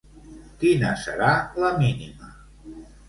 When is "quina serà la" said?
0.61-1.69